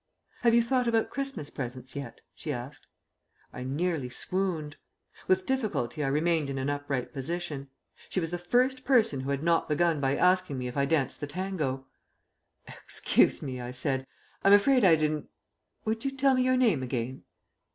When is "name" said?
16.57-16.81